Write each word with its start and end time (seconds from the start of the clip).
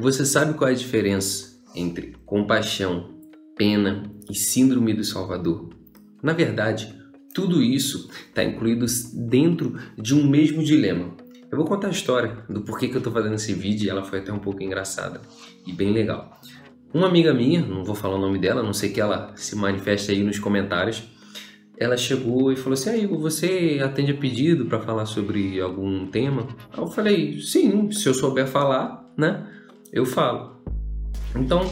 Você 0.00 0.24
sabe 0.24 0.54
qual 0.54 0.70
é 0.70 0.72
a 0.72 0.76
diferença 0.76 1.60
entre 1.74 2.16
compaixão, 2.24 3.10
pena 3.54 4.04
e 4.30 4.34
síndrome 4.34 4.94
do 4.94 5.04
Salvador? 5.04 5.68
Na 6.22 6.32
verdade, 6.32 6.98
tudo 7.34 7.62
isso 7.62 8.08
está 8.28 8.42
incluído 8.42 8.86
dentro 9.12 9.78
de 9.98 10.14
um 10.14 10.26
mesmo 10.26 10.64
dilema. 10.64 11.14
Eu 11.52 11.58
vou 11.58 11.66
contar 11.66 11.88
a 11.88 11.90
história 11.90 12.38
do 12.48 12.62
porquê 12.62 12.88
que 12.88 12.94
eu 12.94 13.00
estou 13.00 13.12
fazendo 13.12 13.34
esse 13.34 13.52
vídeo 13.52 13.86
e 13.86 13.90
ela 13.90 14.02
foi 14.02 14.20
até 14.20 14.32
um 14.32 14.38
pouco 14.38 14.62
engraçada 14.62 15.20
e 15.66 15.72
bem 15.72 15.92
legal. 15.92 16.40
Uma 16.94 17.06
amiga 17.06 17.34
minha, 17.34 17.60
não 17.60 17.84
vou 17.84 17.94
falar 17.94 18.16
o 18.16 18.20
nome 18.20 18.38
dela, 18.38 18.62
não 18.62 18.72
sei 18.72 18.88
que 18.88 19.02
ela 19.02 19.32
se 19.36 19.54
manifeste 19.54 20.12
aí 20.12 20.22
nos 20.22 20.38
comentários, 20.38 21.02
ela 21.76 21.98
chegou 21.98 22.50
e 22.50 22.56
falou 22.56 22.72
assim: 22.72 22.88
aí 22.88 23.06
você 23.06 23.78
atende 23.84 24.12
a 24.12 24.16
pedido 24.16 24.64
para 24.64 24.80
falar 24.80 25.04
sobre 25.04 25.60
algum 25.60 26.06
tema? 26.06 26.48
Eu 26.74 26.86
falei: 26.86 27.38
sim, 27.38 27.92
se 27.92 28.08
eu 28.08 28.14
souber 28.14 28.46
falar, 28.46 29.04
né? 29.14 29.59
Eu 29.92 30.06
falo. 30.06 30.56
Então, 31.34 31.68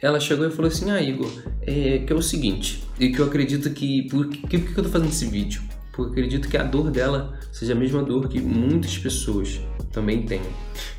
ela 0.00 0.18
chegou 0.18 0.46
e 0.46 0.50
falou 0.50 0.70
assim: 0.70 0.90
Ah, 0.90 1.00
Igor, 1.00 1.30
é, 1.62 1.98
que 1.98 2.12
é 2.12 2.16
o 2.16 2.22
seguinte, 2.22 2.82
e 2.98 3.10
que 3.10 3.18
eu 3.18 3.26
acredito 3.26 3.70
que. 3.70 4.08
Por 4.08 4.28
que, 4.28 4.58
por 4.58 4.72
que 4.72 4.78
eu 4.78 4.84
tô 4.84 4.90
fazendo 4.90 5.10
esse 5.10 5.26
vídeo? 5.26 5.62
Porque 5.92 6.02
eu 6.02 6.06
acredito 6.06 6.48
que 6.48 6.56
a 6.56 6.62
dor 6.62 6.90
dela 6.90 7.38
seja 7.52 7.72
a 7.72 7.76
mesma 7.76 8.02
dor 8.02 8.28
que 8.28 8.40
muitas 8.40 8.96
pessoas 8.96 9.60
também 9.92 10.22
têm. 10.22 10.40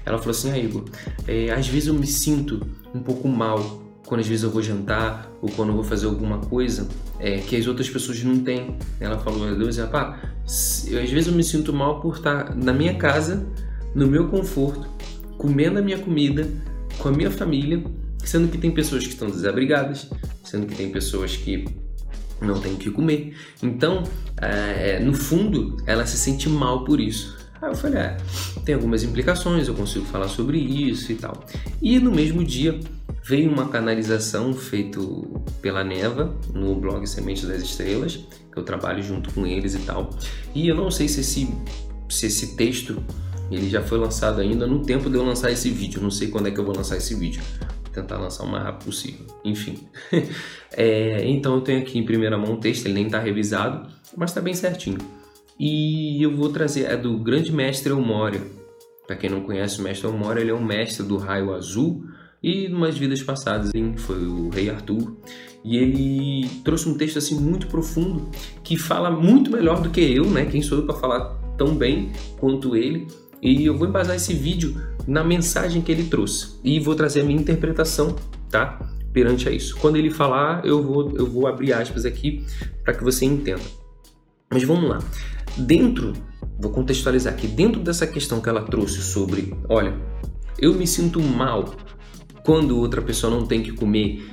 Ela 0.06 0.18
falou 0.18 0.32
assim: 0.32 0.52
Ah, 0.52 0.58
Igor, 0.58 0.86
é, 1.28 1.52
às 1.52 1.68
vezes 1.68 1.88
eu 1.88 1.94
me 1.94 2.08
sinto 2.08 2.62
um 2.94 3.00
pouco 3.00 3.28
mal 3.28 3.82
quando 4.06 4.20
às 4.20 4.28
vezes 4.28 4.44
eu 4.44 4.52
vou 4.52 4.62
jantar 4.62 5.32
ou 5.42 5.50
quando 5.50 5.70
eu 5.70 5.76
vou 5.76 5.86
fazer 5.86 6.06
alguma 6.06 6.40
coisa 6.40 6.86
é, 7.18 7.38
que 7.38 7.56
as 7.56 7.66
outras 7.66 7.90
pessoas 7.90 8.22
não 8.24 8.40
têm. 8.40 8.76
Ela 9.00 9.18
falou, 9.18 9.56
Deus, 9.56 9.78
pá, 9.90 10.20
às 10.44 10.84
vezes 10.90 11.28
eu 11.28 11.34
me 11.34 11.44
sinto 11.44 11.72
mal 11.72 12.02
por 12.02 12.18
estar 12.18 12.54
na 12.56 12.74
minha 12.74 12.96
casa, 12.96 13.48
no 13.96 14.08
meu 14.08 14.28
conforto, 14.28 14.86
comendo 15.42 15.80
a 15.80 15.82
minha 15.82 15.98
comida, 15.98 16.48
com 17.00 17.10
a 17.10 17.12
minha 17.12 17.32
família, 17.32 17.84
sendo 18.24 18.48
que 18.48 18.60
tem 18.60 18.70
pessoas 18.70 19.08
que 19.08 19.14
estão 19.14 19.28
desabrigadas, 19.28 20.08
sendo 20.44 20.68
que 20.68 20.76
tem 20.76 20.92
pessoas 20.92 21.36
que 21.36 21.66
não 22.40 22.62
têm 22.62 22.76
o 22.76 22.78
que 22.78 22.92
comer. 22.92 23.36
Então, 23.64 24.04
é, 24.38 25.00
no 25.00 25.16
fundo, 25.16 25.78
ela 25.88 26.06
se 26.06 26.16
sente 26.16 26.48
mal 26.48 26.86
por 26.86 27.00
isso. 27.00 27.36
Aí 27.60 27.72
eu 27.72 27.76
falei, 27.76 28.02
é, 28.02 28.18
tem 28.64 28.76
algumas 28.76 29.02
implicações, 29.02 29.68
eu 29.68 29.74
consigo 29.74 30.06
falar 30.06 30.28
sobre 30.28 30.60
isso 30.60 31.12
e 31.12 31.16
tal. 31.16 31.44
E 31.82 32.00
no 32.00 32.12
mesmo 32.12 32.44
dia 32.44 32.80
veio 33.24 33.52
uma 33.52 33.68
canalização 33.68 34.54
feito 34.54 35.42
pela 35.60 35.84
Neva 35.84 36.36
no 36.54 36.76
blog 36.76 37.04
Sementes 37.08 37.48
das 37.48 37.64
Estrelas, 37.64 38.28
que 38.52 38.60
eu 38.60 38.64
trabalho 38.64 39.02
junto 39.02 39.34
com 39.34 39.48
eles 39.48 39.74
e 39.74 39.80
tal. 39.80 40.12
E 40.54 40.68
eu 40.68 40.76
não 40.76 40.92
sei 40.92 41.08
se 41.08 41.22
esse, 41.22 41.52
se 42.08 42.28
esse 42.28 42.56
texto 42.56 43.04
ele 43.56 43.70
já 43.70 43.82
foi 43.82 43.98
lançado 43.98 44.42
ainda 44.42 44.66
no 44.66 44.82
tempo 44.82 45.10
de 45.10 45.16
eu 45.16 45.24
lançar 45.24 45.52
esse 45.52 45.70
vídeo. 45.70 46.02
Não 46.02 46.12
sei 46.12 46.30
quando 46.30 46.48
é 46.48 46.52
que 46.52 46.60
eu 46.60 46.66
vou 46.66 46.76
lançar 46.76 46.98
esse 46.98 47.16
vídeo. 47.16 47.42
Vou 47.84 47.94
tentar 47.94 48.18
lançar 48.18 48.44
o 48.44 48.48
mais 48.48 48.64
rápido 48.64 48.86
possível. 48.86 49.26
Enfim. 49.44 49.88
é, 50.74 51.28
então 51.28 51.56
eu 51.56 51.62
tenho 51.62 51.82
aqui 51.82 52.00
em 52.00 52.06
primeira 52.06 52.38
mão 52.38 52.54
o 52.54 52.58
texto, 52.58 52.86
ele 52.86 52.94
nem 52.94 53.06
está 53.06 53.20
revisado, 53.20 53.90
mas 54.16 54.32
está 54.32 54.42
bem 54.42 54.54
certinho. 54.54 54.98
E 55.60 56.22
eu 56.24 56.36
vou 56.36 56.50
trazer, 56.50 56.86
é 56.86 56.98
do 56.98 57.18
grande 57.18 57.52
mestre 57.52 57.92
Elmória. 57.92 58.42
Para 59.06 59.16
quem 59.16 59.30
não 59.30 59.42
conhece 59.42 59.80
o 59.80 59.84
mestre 59.84 60.08
Elmória, 60.08 60.42
ele 60.42 60.52
é 60.52 60.54
um 60.54 60.64
mestre 60.64 61.06
do 61.06 61.18
raio 61.18 61.54
azul 61.54 62.04
e 62.42 62.68
umas 62.68 62.98
vidas 62.98 63.22
passadas 63.22 63.72
ele 63.74 63.98
foi 63.98 64.26
o 64.26 64.50
rei 64.50 64.70
Arthur. 64.70 65.16
E 65.64 65.78
ele 65.78 66.50
trouxe 66.64 66.90
um 66.90 66.98
texto 66.98 67.18
assim 67.18 67.40
muito 67.40 67.68
profundo 67.68 68.30
que 68.64 68.78
fala 68.78 69.12
muito 69.12 69.52
melhor 69.52 69.82
do 69.82 69.90
que 69.90 70.02
eu, 70.02 70.26
né? 70.26 70.46
Quem 70.46 70.62
sou 70.62 70.80
eu 70.80 70.86
para 70.86 70.96
falar 70.96 71.40
tão 71.58 71.76
bem 71.76 72.12
quanto 72.40 72.76
ele? 72.76 73.06
E 73.42 73.66
eu 73.66 73.78
vou 73.78 73.88
embasar 73.88 74.16
esse 74.16 74.34
vídeo 74.34 74.80
na 75.08 75.24
mensagem 75.24 75.82
que 75.82 75.92
ele 75.92 76.04
trouxe 76.04 76.60
e 76.64 76.80
vou 76.80 76.94
trazer 76.94 77.22
a 77.22 77.24
minha 77.24 77.40
interpretação, 77.40 78.16
tá? 78.50 78.80
Perante 79.12 79.50
a 79.50 79.52
isso. 79.52 79.76
Quando 79.78 79.96
ele 79.96 80.12
falar, 80.12 80.66
eu 80.66 80.82
vou 80.82 81.12
eu 81.18 81.26
vou 81.26 81.48
abrir 81.48 81.74
aspas 81.74 82.06
aqui 82.06 82.46
para 82.84 82.94
que 82.94 83.04
você 83.04 83.26
entenda. 83.26 83.62
Mas 84.52 84.64
vamos 84.64 84.90
lá. 84.90 85.00
Dentro, 85.58 86.14
vou 86.60 86.72
contextualizar 86.72 87.34
aqui, 87.34 87.48
dentro 87.48 87.82
dessa 87.82 88.06
questão 88.06 88.40
que 88.40 88.48
ela 88.48 88.62
trouxe 88.62 89.02
sobre, 89.02 89.54
olha, 89.68 89.94
eu 90.60 90.74
me 90.74 90.86
sinto 90.86 91.22
mal 91.22 91.74
quando 92.46 92.78
outra 92.78 93.02
pessoa 93.02 93.34
não 93.34 93.46
tem 93.46 93.64
que 93.64 93.72
comer. 93.72 94.24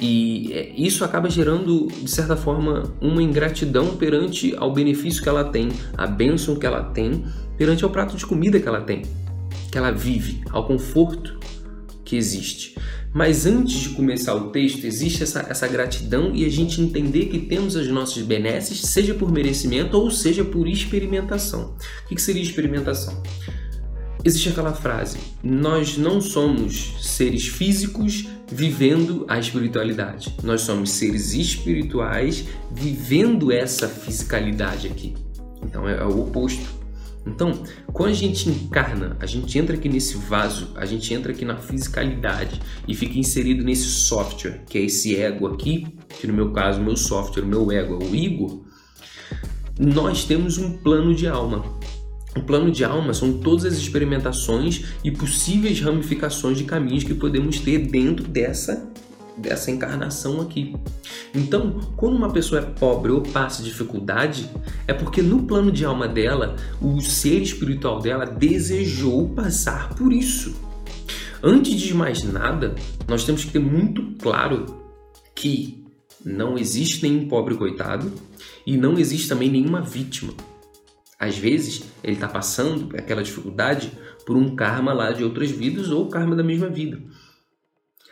E 0.00 0.52
é, 0.52 0.72
isso 0.76 1.04
acaba 1.04 1.28
gerando, 1.28 1.88
de 1.88 2.10
certa 2.10 2.36
forma, 2.36 2.92
uma 3.00 3.22
ingratidão 3.22 3.96
perante 3.96 4.54
ao 4.56 4.72
benefício 4.72 5.22
que 5.22 5.28
ela 5.28 5.44
tem, 5.44 5.68
a 5.96 6.06
bênção 6.06 6.56
que 6.56 6.64
ela 6.64 6.84
tem, 6.84 7.24
perante 7.58 7.84
ao 7.84 7.90
prato 7.90 8.16
de 8.16 8.24
comida 8.24 8.58
que 8.58 8.66
ela 8.66 8.80
tem, 8.80 9.02
que 9.70 9.76
ela 9.76 9.90
vive, 9.90 10.40
ao 10.50 10.66
conforto 10.66 11.38
que 12.04 12.16
existe. 12.16 12.74
Mas 13.12 13.44
antes 13.44 13.80
de 13.80 13.88
começar 13.90 14.34
o 14.34 14.50
texto, 14.50 14.84
existe 14.84 15.22
essa, 15.22 15.44
essa 15.48 15.66
gratidão 15.66 16.34
e 16.34 16.44
a 16.44 16.48
gente 16.48 16.80
entender 16.80 17.26
que 17.26 17.38
temos 17.38 17.76
as 17.76 17.88
nossas 17.88 18.22
benesses, 18.22 18.80
seja 18.80 19.12
por 19.14 19.30
merecimento 19.30 19.96
ou 19.98 20.10
seja 20.10 20.44
por 20.44 20.68
experimentação. 20.68 21.74
O 22.04 22.08
que, 22.08 22.14
que 22.14 22.22
seria 22.22 22.42
experimentação? 22.42 23.22
Existe 24.24 24.50
aquela 24.50 24.72
frase: 24.72 25.18
nós 25.42 25.96
não 25.96 26.20
somos 26.20 26.94
seres 27.00 27.46
físicos 27.46 28.28
vivendo 28.52 29.24
a 29.28 29.38
espiritualidade, 29.38 30.34
nós 30.42 30.62
somos 30.62 30.90
seres 30.90 31.32
espirituais 31.32 32.44
vivendo 32.70 33.52
essa 33.52 33.88
fisicalidade 33.88 34.88
aqui. 34.88 35.14
Então 35.62 35.88
é, 35.88 35.98
é 35.98 36.04
o 36.04 36.20
oposto. 36.20 36.80
Então, 37.26 37.62
quando 37.92 38.10
a 38.10 38.14
gente 38.14 38.48
encarna, 38.48 39.16
a 39.20 39.26
gente 39.26 39.58
entra 39.58 39.76
aqui 39.76 39.88
nesse 39.88 40.16
vaso, 40.16 40.72
a 40.74 40.86
gente 40.86 41.12
entra 41.12 41.32
aqui 41.32 41.44
na 41.44 41.56
fisicalidade 41.56 42.60
e 42.88 42.94
fica 42.94 43.18
inserido 43.18 43.62
nesse 43.62 43.84
software, 43.84 44.62
que 44.66 44.78
é 44.78 44.82
esse 44.82 45.14
ego 45.14 45.46
aqui, 45.46 45.86
que 46.18 46.26
no 46.26 46.32
meu 46.32 46.50
caso, 46.50 46.80
meu 46.80 46.96
software, 46.96 47.44
meu 47.44 47.70
ego 47.70 48.02
é 48.02 48.06
o 48.06 48.14
Igor. 48.14 48.62
Nós 49.78 50.24
temos 50.24 50.56
um 50.56 50.78
plano 50.78 51.14
de 51.14 51.28
alma. 51.28 51.62
O 52.36 52.40
plano 52.40 52.70
de 52.70 52.84
alma 52.84 53.12
são 53.12 53.38
todas 53.38 53.64
as 53.64 53.74
experimentações 53.74 54.84
e 55.02 55.10
possíveis 55.10 55.80
ramificações 55.80 56.58
de 56.58 56.64
caminhos 56.64 57.04
que 57.04 57.14
podemos 57.14 57.58
ter 57.58 57.78
dentro 57.78 58.26
dessa 58.26 58.88
dessa 59.36 59.70
encarnação 59.70 60.40
aqui. 60.40 60.76
Então, 61.34 61.80
quando 61.96 62.16
uma 62.16 62.30
pessoa 62.30 62.60
é 62.60 62.64
pobre 62.64 63.10
ou 63.10 63.22
passa 63.22 63.62
dificuldade, 63.62 64.48
é 64.86 64.92
porque 64.92 65.22
no 65.22 65.44
plano 65.44 65.72
de 65.72 65.84
alma 65.84 66.06
dela, 66.06 66.56
o 66.80 67.00
ser 67.00 67.40
espiritual 67.40 68.00
dela 68.00 68.26
desejou 68.26 69.30
passar 69.30 69.94
por 69.94 70.12
isso. 70.12 70.54
Antes 71.42 71.80
de 71.80 71.94
mais 71.94 72.22
nada, 72.22 72.74
nós 73.08 73.24
temos 73.24 73.44
que 73.44 73.52
ter 73.52 73.60
muito 73.60 74.14
claro 74.18 74.66
que 75.34 75.82
não 76.22 76.58
existe 76.58 77.02
nenhum 77.02 77.26
pobre 77.26 77.54
coitado 77.54 78.12
e 78.66 78.76
não 78.76 78.98
existe 78.98 79.28
também 79.28 79.48
nenhuma 79.48 79.80
vítima. 79.80 80.34
Às 81.20 81.36
vezes, 81.36 81.82
ele 82.02 82.14
está 82.14 82.26
passando 82.26 82.96
aquela 82.96 83.22
dificuldade 83.22 83.92
por 84.24 84.38
um 84.38 84.56
karma 84.56 84.94
lá 84.94 85.12
de 85.12 85.22
outras 85.22 85.50
vidas 85.50 85.90
ou 85.90 86.08
karma 86.08 86.34
da 86.34 86.42
mesma 86.42 86.70
vida. 86.70 86.98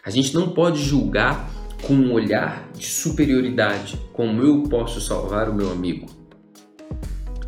A 0.04 0.10
gente 0.10 0.34
não 0.34 0.50
pode 0.50 0.82
julgar 0.82 1.50
com 1.82 1.94
um 1.94 2.12
olhar 2.12 2.70
de 2.72 2.84
superioridade, 2.84 3.98
como 4.12 4.42
eu 4.42 4.62
posso 4.64 5.00
salvar 5.00 5.48
o 5.48 5.54
meu 5.54 5.72
amigo. 5.72 6.06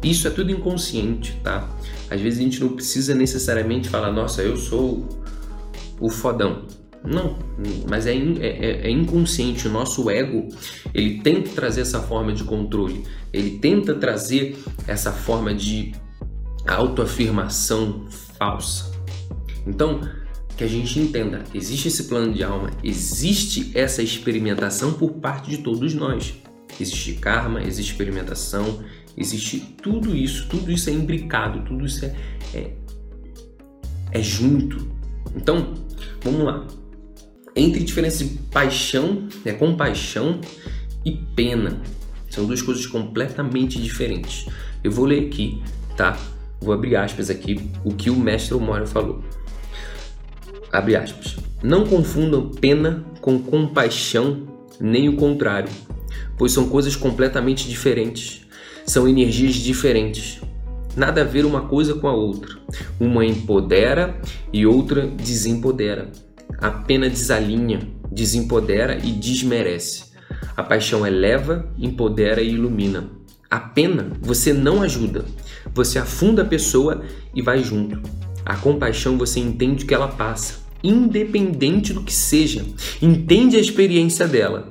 Isso 0.02 0.26
é 0.26 0.30
tudo 0.30 0.50
inconsciente, 0.50 1.38
tá? 1.44 1.68
Às 2.10 2.22
vezes 2.22 2.38
a 2.38 2.42
gente 2.42 2.60
não 2.60 2.70
precisa 2.70 3.14
necessariamente 3.14 3.90
falar, 3.90 4.10
nossa, 4.10 4.42
eu 4.42 4.56
sou 4.56 5.06
o 6.00 6.08
fodão. 6.08 6.64
Não, 7.02 7.38
mas 7.88 8.06
é, 8.06 8.14
é, 8.14 8.16
é, 8.16 8.86
é, 8.86 8.90
inconsciente. 8.90 9.66
O 9.66 9.70
nosso 9.70 10.10
ego 10.10 10.48
ele 10.92 11.20
tenta 11.20 11.50
trazer 11.50 11.80
essa 11.80 12.00
forma 12.00 12.32
de 12.32 12.44
controle, 12.44 13.04
ele 13.32 13.58
tenta 13.58 13.94
trazer 13.94 14.58
essa 14.86 15.10
forma 15.10 15.54
de 15.54 15.92
autoafirmação 16.66 18.06
falsa. 18.38 18.90
Então, 19.66 20.00
que 20.56 20.62
a 20.62 20.66
gente 20.66 20.98
entenda, 20.98 21.42
existe 21.54 21.88
esse 21.88 22.04
plano 22.04 22.34
de 22.34 22.44
alma, 22.44 22.70
existe 22.84 23.70
essa 23.74 24.02
experimentação 24.02 24.92
por 24.92 25.12
parte 25.12 25.50
de 25.50 25.58
todos 25.58 25.94
nós. 25.94 26.34
Existe 26.78 27.14
karma, 27.14 27.62
existe 27.62 27.92
experimentação, 27.92 28.80
existe 29.16 29.58
tudo 29.82 30.14
isso, 30.14 30.48
tudo 30.48 30.70
isso 30.70 30.90
é 30.90 30.92
imbricado, 30.92 31.64
tudo 31.64 31.86
isso 31.86 32.04
é, 32.04 32.14
é, 32.54 32.72
é 34.12 34.22
junto. 34.22 34.86
Então, 35.34 35.74
vamos 36.22 36.44
lá 36.44 36.66
entre 37.54 37.82
diferença 37.82 38.24
de 38.24 38.30
paixão, 38.50 39.28
né, 39.44 39.52
compaixão 39.52 40.40
e 41.04 41.12
pena. 41.34 41.80
São 42.28 42.46
duas 42.46 42.62
coisas 42.62 42.86
completamente 42.86 43.80
diferentes. 43.80 44.46
Eu 44.84 44.90
vou 44.90 45.04
ler 45.04 45.26
aqui, 45.26 45.62
tá? 45.96 46.16
Vou 46.60 46.72
abrir 46.72 46.96
aspas 46.96 47.30
aqui 47.30 47.70
o 47.84 47.92
que 47.92 48.10
o 48.10 48.16
mestre 48.16 48.54
Omório 48.54 48.86
falou. 48.86 49.24
Abre 50.72 50.94
aspas. 50.94 51.36
Não 51.62 51.84
confundam 51.84 52.48
pena 52.48 53.04
com 53.20 53.38
compaixão, 53.38 54.46
nem 54.78 55.08
o 55.08 55.16
contrário, 55.16 55.70
pois 56.38 56.52
são 56.52 56.68
coisas 56.68 56.94
completamente 56.94 57.68
diferentes. 57.68 58.46
São 58.86 59.08
energias 59.08 59.54
diferentes. 59.54 60.40
Nada 60.96 61.20
a 61.22 61.24
ver 61.24 61.44
uma 61.44 61.62
coisa 61.62 61.94
com 61.94 62.08
a 62.08 62.12
outra. 62.12 62.56
Uma 62.98 63.24
empodera 63.24 64.20
e 64.52 64.66
outra 64.66 65.06
desempodera. 65.06 66.10
A 66.60 66.70
pena 66.70 67.08
desalinha, 67.08 67.88
desempodera 68.12 68.98
e 69.02 69.12
desmerece. 69.12 70.04
A 70.54 70.62
paixão 70.62 71.06
eleva, 71.06 71.72
empodera 71.78 72.42
e 72.42 72.50
ilumina. 72.50 73.10
A 73.50 73.58
pena 73.58 74.12
você 74.20 74.52
não 74.52 74.82
ajuda, 74.82 75.24
você 75.74 75.98
afunda 75.98 76.42
a 76.42 76.44
pessoa 76.44 77.02
e 77.34 77.40
vai 77.40 77.64
junto. 77.64 77.98
A 78.44 78.56
compaixão 78.56 79.16
você 79.16 79.40
entende 79.40 79.84
o 79.84 79.86
que 79.86 79.94
ela 79.94 80.08
passa, 80.08 80.56
independente 80.84 81.94
do 81.94 82.02
que 82.02 82.12
seja, 82.12 82.62
entende 83.00 83.56
a 83.56 83.60
experiência 83.60 84.28
dela. 84.28 84.68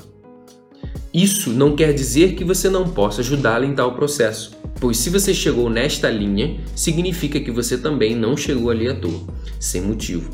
Isso 1.11 1.49
não 1.49 1.75
quer 1.75 1.91
dizer 1.91 2.35
que 2.35 2.43
você 2.43 2.69
não 2.69 2.87
possa 2.87 3.21
ajudá-la 3.21 3.65
em 3.65 3.73
tal 3.73 3.95
processo, 3.95 4.55
pois 4.79 4.97
se 4.97 5.09
você 5.09 5.33
chegou 5.33 5.71
nesta 5.71 6.07
linha, 6.07 6.59
significa 6.75 7.39
que 7.39 7.49
você 7.49 7.79
também 7.79 8.15
não 8.15 8.37
chegou 8.37 8.69
ali 8.69 8.87
à 8.87 8.93
toa, 8.93 9.25
sem 9.59 9.81
motivo. 9.81 10.29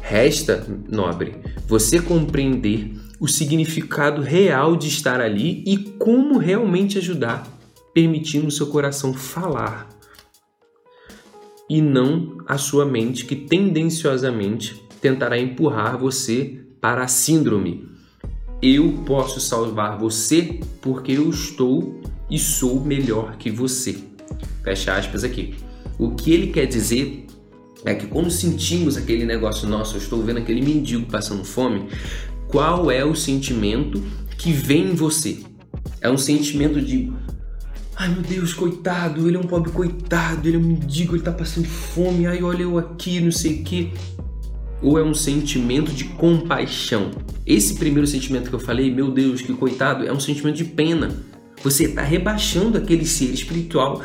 Resta, 0.00 0.66
nobre, 0.88 1.36
você 1.66 2.00
compreender 2.00 2.92
o 3.20 3.26
significado 3.26 4.22
real 4.22 4.76
de 4.76 4.88
estar 4.88 5.20
ali 5.20 5.62
e 5.66 5.76
como 5.98 6.38
realmente 6.38 6.98
ajudar, 6.98 7.46
permitindo 7.92 8.50
seu 8.50 8.68
coração 8.68 9.12
falar 9.12 9.98
e 11.68 11.82
não 11.82 12.38
a 12.46 12.56
sua 12.56 12.86
mente 12.86 13.26
que 13.26 13.36
tendenciosamente 13.36 14.82
tentará 15.00 15.38
empurrar 15.38 15.98
você 15.98 16.60
para 16.80 17.02
a 17.02 17.08
síndrome. 17.08 17.86
Eu 18.62 19.02
posso 19.04 19.40
salvar 19.40 19.98
você 19.98 20.60
porque 20.80 21.12
eu 21.12 21.28
estou 21.28 22.00
e 22.30 22.38
sou 22.38 22.80
melhor 22.80 23.36
que 23.36 23.50
você. 23.50 23.98
Fecha 24.64 24.96
aspas 24.96 25.22
aqui. 25.22 25.54
O 25.98 26.14
que 26.14 26.32
ele 26.32 26.48
quer 26.48 26.66
dizer 26.66 27.26
é 27.84 27.94
que 27.94 28.06
quando 28.06 28.30
sentimos 28.30 28.96
aquele 28.96 29.24
negócio, 29.24 29.68
nossa, 29.68 29.94
eu 29.94 29.98
estou 29.98 30.22
vendo 30.22 30.38
aquele 30.38 30.60
mendigo 30.60 31.06
passando 31.06 31.44
fome, 31.44 31.88
qual 32.48 32.90
é 32.90 33.04
o 33.04 33.14
sentimento 33.14 34.02
que 34.36 34.52
vem 34.52 34.90
em 34.90 34.94
você? 34.94 35.38
É 36.00 36.10
um 36.10 36.18
sentimento 36.18 36.80
de 36.80 37.12
Ai 37.96 38.08
meu 38.10 38.22
Deus, 38.22 38.52
coitado, 38.52 39.26
ele 39.26 39.36
é 39.36 39.40
um 39.40 39.46
pobre 39.46 39.72
coitado, 39.72 40.46
ele 40.46 40.56
é 40.56 40.60
um 40.60 40.62
mendigo, 40.62 41.16
ele 41.16 41.22
tá 41.22 41.32
passando 41.32 41.66
fome, 41.66 42.28
ai 42.28 42.40
olha 42.40 42.62
eu 42.62 42.78
aqui, 42.78 43.18
não 43.18 43.32
sei 43.32 43.60
o 43.60 43.64
que. 43.64 43.92
Ou 44.80 44.96
é 44.96 45.02
um 45.02 45.12
sentimento 45.12 45.90
de 45.90 46.04
compaixão? 46.04 47.10
Esse 47.44 47.74
primeiro 47.74 48.06
sentimento 48.06 48.50
que 48.50 48.54
eu 48.54 48.60
falei, 48.60 48.94
meu 48.94 49.10
Deus, 49.10 49.42
que 49.42 49.52
coitado, 49.52 50.06
é 50.06 50.12
um 50.12 50.20
sentimento 50.20 50.54
de 50.54 50.64
pena. 50.64 51.10
Você 51.64 51.86
está 51.86 52.02
rebaixando 52.02 52.78
aquele 52.78 53.04
ser 53.04 53.34
espiritual 53.34 54.00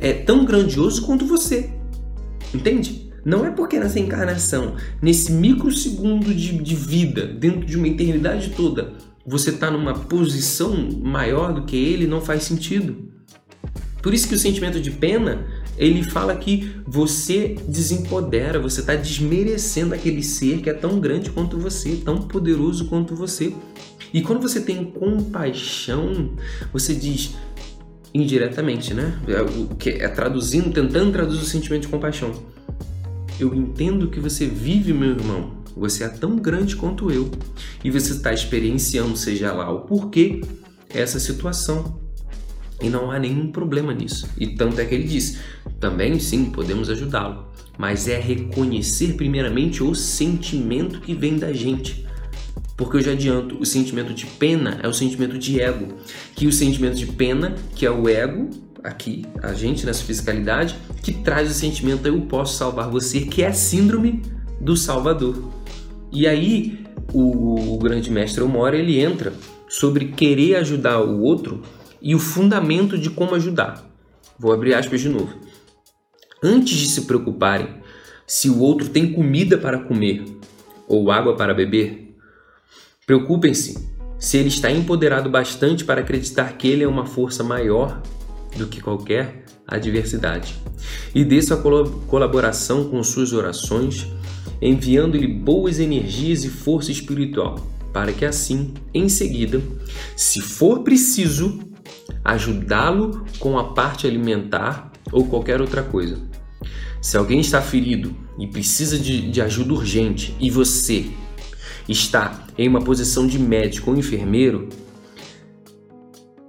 é 0.00 0.12
tão 0.12 0.44
grandioso 0.44 1.04
quanto 1.04 1.26
você. 1.26 1.79
Entende? 2.54 3.10
Não 3.24 3.44
é 3.44 3.50
porque 3.50 3.78
nessa 3.78 4.00
encarnação, 4.00 4.76
nesse 5.00 5.30
microsegundo 5.32 6.34
de, 6.34 6.58
de 6.58 6.74
vida, 6.74 7.26
dentro 7.26 7.66
de 7.66 7.76
uma 7.76 7.88
eternidade 7.88 8.50
toda, 8.50 8.94
você 9.26 9.50
está 9.50 9.70
numa 9.70 9.94
posição 9.94 10.74
maior 11.02 11.52
do 11.52 11.64
que 11.64 11.76
ele, 11.76 12.06
não 12.06 12.20
faz 12.20 12.44
sentido. 12.44 13.10
Por 14.02 14.14
isso 14.14 14.26
que 14.26 14.34
o 14.34 14.38
sentimento 14.38 14.80
de 14.80 14.90
pena, 14.90 15.46
ele 15.76 16.02
fala 16.02 16.34
que 16.34 16.72
você 16.86 17.56
desempodera, 17.68 18.58
você 18.58 18.80
está 18.80 18.94
desmerecendo 18.94 19.94
aquele 19.94 20.22
ser 20.22 20.62
que 20.62 20.70
é 20.70 20.74
tão 20.74 20.98
grande 20.98 21.30
quanto 21.30 21.58
você, 21.58 21.96
tão 21.96 22.22
poderoso 22.22 22.86
quanto 22.86 23.14
você. 23.14 23.54
E 24.12 24.22
quando 24.22 24.40
você 24.40 24.60
tem 24.60 24.84
compaixão, 24.84 26.30
você 26.72 26.94
diz, 26.94 27.36
indiretamente, 28.12 28.94
né? 28.94 29.18
É, 29.28 29.40
o 29.42 29.74
que 29.76 29.90
é 29.90 30.08
traduzindo, 30.08 30.72
tentando 30.72 31.12
traduzir 31.12 31.42
o 31.42 31.46
sentimento 31.46 31.82
de 31.82 31.88
compaixão. 31.88 32.32
Eu 33.38 33.54
entendo 33.54 34.08
que 34.08 34.20
você 34.20 34.46
vive, 34.46 34.92
meu 34.92 35.10
irmão. 35.10 35.60
Você 35.76 36.04
é 36.04 36.08
tão 36.08 36.36
grande 36.36 36.76
quanto 36.76 37.10
eu. 37.10 37.30
E 37.82 37.90
você 37.90 38.12
está 38.12 38.32
experienciando, 38.32 39.16
seja 39.16 39.52
lá 39.52 39.70
o 39.70 39.80
porquê, 39.80 40.40
essa 40.88 41.18
situação. 41.18 42.00
E 42.82 42.88
não 42.88 43.10
há 43.10 43.18
nenhum 43.18 43.52
problema 43.52 43.94
nisso. 43.94 44.28
E 44.36 44.48
tanto 44.48 44.80
é 44.80 44.84
que 44.84 44.94
ele 44.94 45.04
diz: 45.04 45.38
também 45.78 46.18
sim, 46.18 46.46
podemos 46.46 46.90
ajudá-lo. 46.90 47.46
Mas 47.78 48.08
é 48.08 48.18
reconhecer 48.18 49.14
primeiramente 49.14 49.82
o 49.82 49.94
sentimento 49.94 51.00
que 51.00 51.14
vem 51.14 51.38
da 51.38 51.52
gente. 51.52 52.06
Porque 52.80 52.96
eu 52.96 53.02
já 53.02 53.12
adianto, 53.12 53.58
o 53.60 53.66
sentimento 53.66 54.14
de 54.14 54.24
pena 54.24 54.80
é 54.82 54.88
o 54.88 54.94
sentimento 54.94 55.36
de 55.36 55.60
ego. 55.60 55.98
Que 56.34 56.46
o 56.46 56.52
sentimento 56.52 56.96
de 56.96 57.04
pena, 57.08 57.54
que 57.76 57.84
é 57.84 57.90
o 57.90 58.08
ego, 58.08 58.48
aqui, 58.82 59.26
a 59.42 59.52
gente 59.52 59.84
nessa 59.84 60.02
fisicalidade, 60.02 60.78
que 61.02 61.12
traz 61.12 61.50
o 61.50 61.52
sentimento 61.52 62.06
eu 62.06 62.18
posso 62.22 62.56
salvar 62.56 62.88
você, 62.88 63.20
que 63.20 63.42
é 63.42 63.48
a 63.48 63.52
síndrome 63.52 64.22
do 64.58 64.78
Salvador. 64.78 65.52
E 66.10 66.26
aí 66.26 66.86
o, 67.12 67.74
o 67.74 67.78
grande 67.78 68.10
mestre 68.10 68.42
Omora 68.42 68.78
ele 68.78 68.98
entra 68.98 69.34
sobre 69.68 70.06
querer 70.12 70.54
ajudar 70.56 71.02
o 71.02 71.20
outro 71.20 71.60
e 72.00 72.14
o 72.14 72.18
fundamento 72.18 72.96
de 72.96 73.10
como 73.10 73.34
ajudar. 73.34 73.86
Vou 74.38 74.54
abrir 74.54 74.72
aspas 74.72 75.02
de 75.02 75.10
novo. 75.10 75.34
Antes 76.42 76.78
de 76.78 76.86
se 76.86 77.02
preocuparem 77.02 77.74
se 78.26 78.48
o 78.48 78.58
outro 78.58 78.88
tem 78.88 79.12
comida 79.12 79.58
para 79.58 79.80
comer 79.80 80.24
ou 80.88 81.10
água 81.10 81.36
para 81.36 81.52
beber, 81.52 82.09
Preocupem-se 83.10 83.76
se 84.20 84.36
ele 84.36 84.46
está 84.46 84.70
empoderado 84.70 85.28
bastante 85.28 85.84
para 85.84 86.00
acreditar 86.00 86.56
que 86.56 86.68
ele 86.68 86.84
é 86.84 86.86
uma 86.86 87.04
força 87.04 87.42
maior 87.42 88.00
do 88.56 88.68
que 88.68 88.80
qualquer 88.80 89.42
adversidade. 89.66 90.54
E 91.12 91.24
dê 91.24 91.42
sua 91.42 91.56
colaboração 92.06 92.88
com 92.88 93.02
suas 93.02 93.32
orações, 93.32 94.06
enviando-lhe 94.62 95.26
boas 95.26 95.80
energias 95.80 96.44
e 96.44 96.48
força 96.48 96.92
espiritual, 96.92 97.56
para 97.92 98.12
que 98.12 98.24
assim, 98.24 98.74
em 98.94 99.08
seguida, 99.08 99.60
se 100.14 100.40
for 100.40 100.84
preciso, 100.84 101.58
ajudá-lo 102.24 103.24
com 103.40 103.58
a 103.58 103.74
parte 103.74 104.06
alimentar 104.06 104.92
ou 105.10 105.26
qualquer 105.26 105.60
outra 105.60 105.82
coisa. 105.82 106.16
Se 107.02 107.16
alguém 107.16 107.40
está 107.40 107.60
ferido 107.60 108.14
e 108.38 108.46
precisa 108.46 108.96
de, 108.96 109.32
de 109.32 109.42
ajuda 109.42 109.72
urgente 109.72 110.32
e 110.38 110.48
você 110.48 111.10
está 111.90 112.46
em 112.56 112.68
uma 112.68 112.80
posição 112.80 113.26
de 113.26 113.38
médico 113.38 113.90
ou 113.90 113.96
enfermeiro 113.96 114.68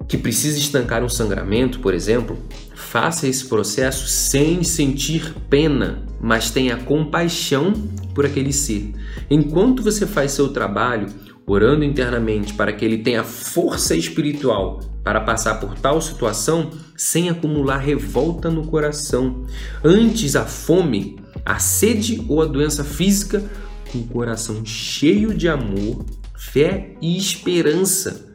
que 0.07 0.17
precisa 0.17 0.59
estancar 0.59 1.03
um 1.03 1.09
sangramento, 1.09 1.79
por 1.79 1.93
exemplo, 1.93 2.37
faça 2.75 3.27
esse 3.27 3.45
processo 3.45 4.07
sem 4.07 4.61
sentir 4.63 5.33
pena, 5.49 6.05
mas 6.19 6.51
tenha 6.51 6.75
compaixão 6.75 7.71
por 8.13 8.25
aquele 8.25 8.51
ser. 8.51 8.93
Enquanto 9.29 9.81
você 9.81 10.05
faz 10.05 10.33
seu 10.33 10.49
trabalho, 10.49 11.07
orando 11.47 11.83
internamente 11.83 12.53
para 12.53 12.73
que 12.73 12.83
ele 12.83 12.97
tenha 12.97 13.23
força 13.23 13.95
espiritual 13.95 14.79
para 15.03 15.21
passar 15.21 15.55
por 15.59 15.73
tal 15.75 16.01
situação 16.01 16.69
sem 16.95 17.29
acumular 17.29 17.77
revolta 17.77 18.49
no 18.49 18.67
coração. 18.67 19.45
Antes 19.83 20.35
a 20.35 20.45
fome, 20.45 21.17
a 21.45 21.57
sede 21.57 22.23
ou 22.27 22.41
a 22.41 22.45
doença 22.45 22.83
física 22.83 23.43
com 23.91 23.99
o 23.99 24.07
coração 24.07 24.65
cheio 24.65 25.33
de 25.33 25.47
amor, 25.47 26.05
fé 26.35 26.95
e 27.01 27.17
esperança, 27.17 28.29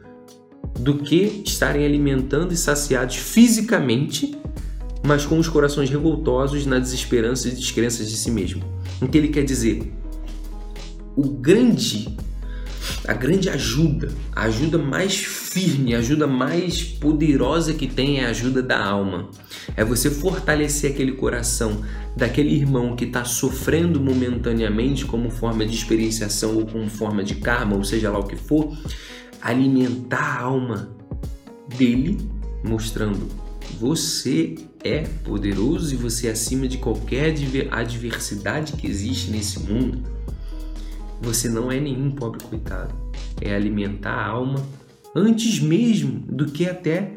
do 0.79 0.99
que 0.99 1.41
estarem 1.45 1.85
alimentando 1.85 2.53
e 2.53 2.57
saciados 2.57 3.15
fisicamente, 3.15 4.37
mas 5.03 5.25
com 5.25 5.39
os 5.39 5.47
corações 5.47 5.89
revoltosos 5.89 6.65
na 6.65 6.77
desesperança 6.77 7.47
e 7.47 7.51
descrenças 7.51 8.09
de 8.09 8.17
si 8.17 8.29
mesmo. 8.29 8.63
O 9.01 9.07
que 9.07 9.17
ele 9.17 9.29
quer 9.29 9.43
dizer? 9.43 9.91
O 11.15 11.23
grande 11.23 12.15
a 13.07 13.13
grande 13.13 13.49
ajuda, 13.49 14.11
a 14.35 14.43
ajuda 14.43 14.77
mais 14.77 15.15
firme, 15.15 15.95
a 15.95 15.99
ajuda 15.99 16.27
mais 16.27 16.83
poderosa 16.83 17.73
que 17.73 17.87
tem 17.87 18.19
é 18.19 18.25
a 18.25 18.29
ajuda 18.29 18.61
da 18.61 18.83
alma. 18.83 19.29
É 19.75 19.83
você 19.83 20.09
fortalecer 20.09 20.91
aquele 20.91 21.11
coração 21.11 21.81
daquele 22.15 22.53
irmão 22.53 22.95
que 22.95 23.05
está 23.05 23.23
sofrendo 23.25 23.99
momentaneamente 23.99 25.05
como 25.05 25.29
forma 25.29 25.65
de 25.65 25.75
experienciação 25.75 26.55
ou 26.55 26.65
como 26.65 26.89
forma 26.89 27.23
de 27.23 27.35
karma, 27.35 27.75
ou 27.75 27.83
seja 27.83 28.09
lá 28.09 28.19
o 28.19 28.23
que 28.23 28.35
for, 28.35 28.75
alimentar 29.41 30.39
a 30.39 30.41
alma 30.41 30.89
dele, 31.77 32.17
mostrando 32.63 33.27
você 33.79 34.55
é 34.83 35.01
poderoso 35.23 35.93
e 35.93 35.97
você 35.97 36.27
é 36.27 36.31
acima 36.31 36.67
de 36.67 36.77
qualquer 36.77 37.35
adversidade 37.71 38.73
que 38.73 38.87
existe 38.87 39.29
nesse 39.29 39.59
mundo. 39.59 40.01
Você 41.21 41.49
não 41.49 41.71
é 41.71 41.79
nenhum 41.79 42.11
pobre 42.11 42.43
coitado. 42.43 42.95
É 43.41 43.53
alimentar 43.53 44.13
a 44.13 44.27
alma 44.27 44.65
antes 45.15 45.59
mesmo 45.59 46.19
do 46.19 46.45
que 46.45 46.67
até 46.67 47.16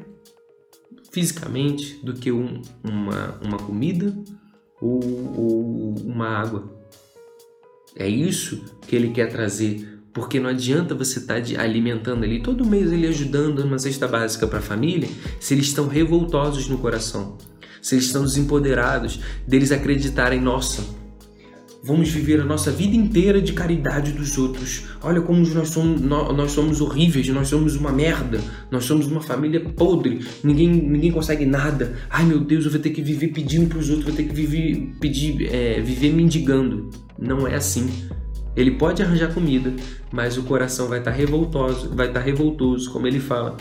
fisicamente, 1.11 2.01
do 2.03 2.15
que 2.15 2.31
um, 2.31 2.63
uma, 2.83 3.39
uma 3.43 3.59
comida 3.59 4.17
ou, 4.81 5.01
ou 5.37 5.95
uma 6.05 6.29
água. 6.29 6.71
É 7.97 8.09
isso 8.09 8.65
que 8.87 8.95
ele 8.95 9.11
quer 9.11 9.27
trazer 9.27 9.91
porque 10.13 10.41
não 10.41 10.51
adianta 10.51 10.95
você 10.95 11.21
estar 11.21 11.41
tá 11.41 11.63
alimentando 11.63 12.25
ali 12.25 12.43
todo 12.43 12.67
mês 12.67 12.91
ele 12.91 13.07
ajudando 13.07 13.61
uma 13.61 13.79
cesta 13.79 14.09
básica 14.09 14.47
para 14.47 14.59
a 14.59 14.63
família 14.63 15.09
se 15.39 15.55
eles 15.55 15.67
estão 15.67 15.87
revoltosos 15.87 16.69
no 16.69 16.79
coração. 16.79 17.39
se 17.81 17.95
eles 17.95 18.07
estão 18.07 18.25
desempoderados, 18.25 19.21
deles 19.47 19.73
acreditarem, 19.73 20.41
nossa, 20.41 20.85
vamos 21.83 22.11
viver 22.11 22.41
a 22.41 22.45
nossa 22.45 22.71
vida 22.71 22.95
inteira 22.95 23.41
de 23.41 23.53
caridade 23.53 24.13
dos 24.13 24.37
outros. 24.37 24.85
Olha 25.03 25.21
como 25.21 25.47
nós 25.55 25.69
somos, 25.69 26.01
nós 26.01 26.53
somos 26.53 26.81
horríveis, 26.81 27.29
nós 27.29 27.49
somos 27.49 27.77
uma 27.77 27.91
merda, 27.91 28.41
nós 28.71 28.85
somos 28.85 29.07
uma 29.07 29.21
família 29.21 29.61
podre, 29.61 30.25
ninguém, 30.45 30.69
ninguém 30.69 31.11
consegue 31.11 31.47
nada. 31.47 31.97
Ai 32.09 32.25
meu 32.25 32.41
Deus, 32.41 32.65
eu 32.65 32.71
vou 32.71 32.81
ter 32.81 32.91
que 32.91 33.03
viver 33.03 33.29
pedindo 33.29 33.69
para 33.69 33.79
os 33.79 33.89
outros, 33.89 34.07
vou 34.07 34.17
ter 34.17 34.25
que 34.25 34.35
viver, 34.35 34.93
pedir, 35.01 35.49
é, 35.53 35.81
viver 35.81 36.13
mendigando. 36.13 36.91
Não 37.19 37.47
é 37.47 37.55
assim. 37.55 37.89
Ele 38.57 38.73
pode 38.73 39.03
arranjar 39.03 39.33
comida, 39.33 39.73
mas 40.13 40.37
o 40.37 40.43
coração 40.43 40.89
vai 40.89 40.99
estar 40.99 41.13
revoltoso, 41.13 41.95
vai 41.95 42.09
estar 42.09 42.21
revoltoso, 42.21 42.91
como 42.93 43.07
ele 43.07 43.21
fala. 43.21 43.57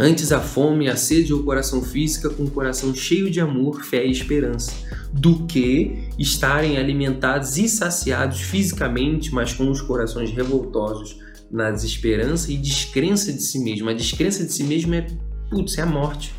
Antes 0.00 0.30
a 0.30 0.40
fome 0.40 0.88
a 0.88 0.94
sede 0.94 1.34
ou 1.34 1.42
coração 1.42 1.82
física 1.82 2.30
com 2.30 2.44
o 2.44 2.50
coração 2.50 2.94
cheio 2.94 3.28
de 3.28 3.40
amor, 3.40 3.82
fé 3.82 4.06
e 4.06 4.12
esperança, 4.12 4.72
do 5.12 5.44
que 5.46 6.08
estarem 6.16 6.78
alimentados 6.78 7.56
e 7.56 7.68
saciados 7.68 8.40
fisicamente, 8.40 9.34
mas 9.34 9.52
com 9.52 9.68
os 9.68 9.82
corações 9.82 10.30
revoltosos 10.30 11.18
na 11.50 11.72
desesperança 11.72 12.52
e 12.52 12.56
descrença 12.56 13.32
de 13.32 13.42
si 13.42 13.58
mesmo. 13.58 13.88
A 13.88 13.92
descrença 13.92 14.44
de 14.44 14.52
si 14.52 14.62
mesmo 14.62 14.94
é, 14.94 15.04
putz, 15.50 15.76
é 15.78 15.82
a 15.82 15.86
morte. 15.86 16.32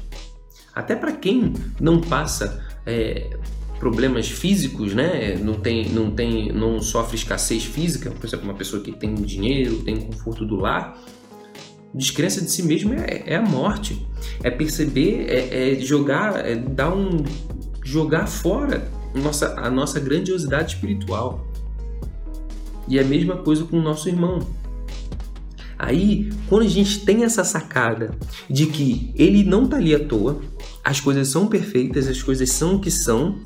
Até 0.73 0.95
para 0.95 1.11
quem 1.11 1.51
não 1.81 1.99
passa 1.99 2.63
é, 2.85 3.29
problemas 3.77 4.29
físicos, 4.29 4.93
né? 4.93 5.35
Não 5.35 5.55
tem, 5.55 5.89
não 5.89 6.11
tem, 6.11 6.49
não 6.53 6.79
sofre 6.79 7.17
escassez 7.17 7.65
física, 7.65 8.09
por 8.11 8.25
exemplo, 8.25 8.45
uma 8.45 8.53
pessoa 8.53 8.81
que 8.81 8.93
tem 8.93 9.13
dinheiro, 9.15 9.81
tem 9.83 9.99
conforto 9.99 10.45
do 10.45 10.55
lar, 10.55 10.97
Descrença 11.93 12.41
de 12.41 12.51
si 12.51 12.63
mesmo 12.63 12.93
é, 12.93 13.23
é 13.25 13.35
a 13.35 13.41
morte. 13.41 14.07
É 14.43 14.49
perceber, 14.49 15.25
é, 15.29 15.73
é 15.73 15.75
jogar, 15.79 16.45
é 16.45 16.55
dar 16.55 16.93
um. 16.93 17.23
jogar 17.83 18.27
fora 18.27 18.87
nossa, 19.13 19.55
a 19.59 19.69
nossa 19.69 19.99
grandiosidade 19.99 20.75
espiritual. 20.75 21.45
E 22.87 22.97
é 22.97 23.01
a 23.01 23.05
mesma 23.05 23.37
coisa 23.37 23.63
com 23.65 23.77
o 23.77 23.81
nosso 23.81 24.07
irmão. 24.07 24.39
Aí, 25.79 26.29
quando 26.49 26.63
a 26.63 26.67
gente 26.67 27.05
tem 27.05 27.23
essa 27.23 27.41
sacada 27.45 28.13
de 28.49 28.65
que 28.65 29.13
ele 29.15 29.45
não 29.45 29.65
tá 29.65 29.77
ali 29.77 29.95
à 29.95 29.99
toa, 29.99 30.41
as 30.83 30.99
coisas 30.99 31.29
são 31.29 31.47
perfeitas, 31.47 32.05
as 32.05 32.21
coisas 32.21 32.51
são 32.51 32.75
o 32.75 32.81
que 32.81 32.91
são, 32.91 33.39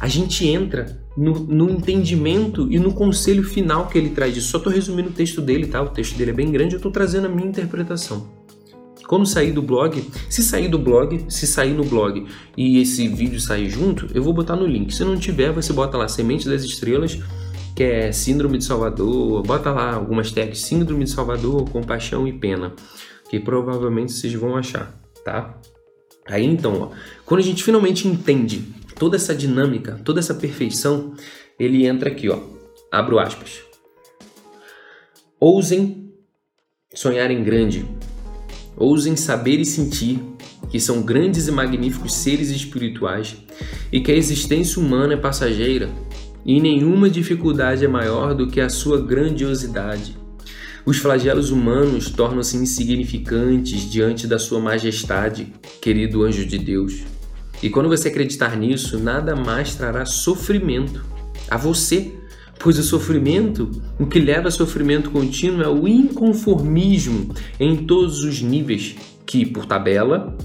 a 0.00 0.08
gente 0.08 0.44
entra 0.44 1.00
no, 1.16 1.34
no, 1.38 1.70
entendimento 1.70 2.66
e 2.68 2.80
no 2.80 2.92
conselho 2.92 3.44
final 3.44 3.86
que 3.86 3.96
ele 3.96 4.10
traz 4.10 4.34
disso. 4.34 4.48
Só 4.48 4.58
estou 4.58 4.72
resumindo 4.72 5.10
o 5.10 5.12
texto 5.12 5.40
dele, 5.40 5.68
tá? 5.68 5.80
O 5.80 5.88
texto 5.90 6.16
dele 6.18 6.32
é 6.32 6.34
bem 6.34 6.50
grande, 6.50 6.74
eu 6.74 6.78
estou 6.78 6.90
trazendo 6.90 7.28
a 7.28 7.30
minha 7.30 7.48
interpretação. 7.48 8.28
Quando 9.06 9.24
sair 9.24 9.52
do 9.52 9.62
blog, 9.62 10.04
se 10.28 10.42
sair 10.42 10.68
do 10.68 10.78
blog, 10.80 11.26
se 11.28 11.46
sair 11.46 11.74
no 11.74 11.84
blog 11.84 12.26
e 12.56 12.78
esse 12.78 13.06
vídeo 13.08 13.40
sair 13.40 13.70
junto, 13.70 14.08
eu 14.12 14.22
vou 14.22 14.34
botar 14.34 14.56
no 14.56 14.66
link. 14.66 14.92
Se 14.92 15.04
não 15.04 15.16
tiver, 15.16 15.52
você 15.52 15.72
bota 15.72 15.96
lá 15.96 16.08
Semente 16.08 16.48
das 16.48 16.62
Estrelas, 16.62 17.18
que 17.78 17.84
é 17.84 18.10
Síndrome 18.10 18.58
de 18.58 18.64
Salvador, 18.64 19.40
bota 19.44 19.70
lá 19.70 19.94
algumas 19.94 20.32
tags 20.32 20.62
Síndrome 20.62 21.04
de 21.04 21.10
Salvador, 21.10 21.70
Compaixão 21.70 22.26
e 22.26 22.32
Pena, 22.32 22.74
que 23.30 23.38
provavelmente 23.38 24.10
vocês 24.10 24.34
vão 24.34 24.56
achar, 24.56 24.92
tá? 25.24 25.56
Aí 26.26 26.44
então, 26.44 26.82
ó, 26.82 26.90
quando 27.24 27.38
a 27.38 27.44
gente 27.44 27.62
finalmente 27.62 28.08
entende 28.08 28.64
toda 28.98 29.14
essa 29.14 29.32
dinâmica, 29.32 29.92
toda 30.04 30.18
essa 30.18 30.34
perfeição, 30.34 31.14
ele 31.56 31.86
entra 31.86 32.08
aqui, 32.08 32.28
ó. 32.28 32.40
Abro 32.90 33.20
aspas. 33.20 33.60
Ousem 35.38 36.12
sonhar 36.92 37.30
em 37.30 37.44
grande. 37.44 37.88
Ousem 38.76 39.14
saber 39.14 39.60
e 39.60 39.64
sentir 39.64 40.18
que 40.68 40.80
são 40.80 41.00
grandes 41.00 41.46
e 41.46 41.52
magníficos 41.52 42.12
seres 42.12 42.50
espirituais 42.50 43.36
e 43.92 44.00
que 44.00 44.10
a 44.10 44.16
existência 44.16 44.82
humana 44.82 45.14
é 45.14 45.16
passageira 45.16 45.88
e 46.44 46.60
nenhuma 46.60 47.10
dificuldade 47.10 47.84
é 47.84 47.88
maior 47.88 48.34
do 48.34 48.46
que 48.46 48.60
a 48.60 48.68
sua 48.68 49.00
grandiosidade. 49.00 50.16
Os 50.84 50.96
flagelos 50.96 51.50
humanos 51.50 52.08
tornam-se 52.08 52.56
insignificantes 52.56 53.90
diante 53.90 54.26
da 54.26 54.38
sua 54.38 54.58
majestade, 54.58 55.52
querido 55.82 56.24
anjo 56.24 56.46
de 56.46 56.56
Deus. 56.56 57.02
E 57.62 57.68
quando 57.68 57.88
você 57.88 58.08
acreditar 58.08 58.56
nisso, 58.56 58.98
nada 58.98 59.36
mais 59.36 59.74
trará 59.74 60.06
sofrimento 60.06 61.04
a 61.50 61.56
você, 61.56 62.12
pois 62.58 62.78
o 62.78 62.82
sofrimento, 62.82 63.70
o 63.98 64.06
que 64.06 64.18
leva 64.18 64.48
a 64.48 64.50
sofrimento 64.50 65.10
contínuo 65.10 65.62
é 65.62 65.68
o 65.68 65.86
inconformismo 65.86 67.34
em 67.58 67.76
todos 67.76 68.20
os 68.20 68.40
níveis, 68.40 68.96
que, 69.26 69.44
por 69.44 69.66
tabela, 69.66 70.36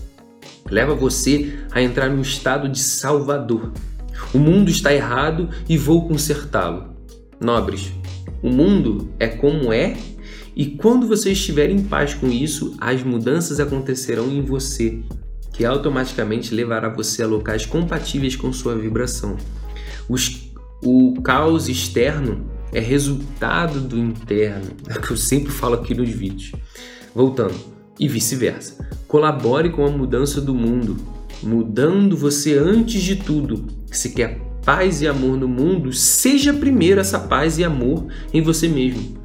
leva 0.70 0.94
você 0.94 1.54
a 1.72 1.82
entrar 1.82 2.10
no 2.10 2.22
estado 2.22 2.68
de 2.68 2.80
salvador. 2.80 3.72
O 4.34 4.38
mundo 4.38 4.70
está 4.70 4.94
errado 4.94 5.50
e 5.68 5.78
vou 5.78 6.08
consertá-lo. 6.08 6.94
Nobres, 7.40 7.92
o 8.42 8.50
mundo 8.50 9.10
é 9.20 9.28
como 9.28 9.74
é 9.74 9.98
e 10.56 10.68
quando 10.68 11.08
você 11.08 11.32
estiver 11.32 11.70
em 11.70 11.84
paz 11.84 12.14
com 12.14 12.28
isso, 12.28 12.76
as 12.80 13.02
mudanças 13.02 13.60
acontecerão 13.60 14.30
em 14.30 14.42
você 14.42 15.00
que 15.52 15.66
automaticamente 15.66 16.54
levará 16.54 16.90
você 16.90 17.24
a 17.24 17.28
locais 17.28 17.66
compatíveis 17.66 18.36
com 18.36 18.52
sua 18.54 18.76
vibração. 18.76 19.38
Os, 20.10 20.52
o 20.84 21.22
caos 21.22 21.70
externo 21.70 22.46
é 22.72 22.80
resultado 22.80 23.80
do 23.80 23.98
interno, 23.98 24.72
é 24.90 24.98
o 24.98 25.02
que 25.02 25.12
eu 25.12 25.18
sempre 25.18 25.52
falo 25.52 25.76
aqui 25.76 25.94
nos 25.94 26.10
vídeos. 26.10 26.52
Voltando, 27.16 27.56
e 28.00 28.08
vice-versa. 28.08 28.88
Colabore 29.08 29.70
com 29.70 29.86
a 29.86 29.92
mudança 29.92 30.42
do 30.42 30.54
mundo, 30.54 30.98
mudando 31.42 32.18
você 32.18 32.58
antes 32.58 33.02
de 33.02 33.16
tudo. 33.16 33.68
Se 33.94 34.10
quer 34.10 34.42
paz 34.66 35.02
e 35.02 35.08
amor 35.08 35.38
no 35.38 35.48
mundo, 35.48 35.94
seja 35.94 36.54
primeiro 36.54 37.00
essa 37.00 37.20
paz 37.20 37.58
e 37.58 37.64
amor 37.64 38.08
em 38.34 38.42
você 38.42 38.68
mesmo. 38.68 39.22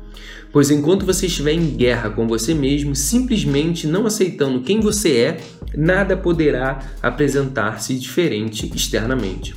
Pois 0.53 0.71
enquanto 0.71 1.07
você 1.07 1.27
estiver 1.27 1.53
em 1.53 1.77
guerra 1.77 2.11
com 2.11 2.27
você 2.27 2.55
mesmo, 2.55 2.95
simplesmente 2.95 3.87
não 3.87 4.07
aceitando 4.07 4.61
quem 4.61 4.81
você 4.81 5.17
é, 5.17 5.41
nada 5.75 6.17
poderá 6.17 6.81
apresentar-se 7.03 7.99
diferente 7.99 8.71
externamente. 8.75 9.55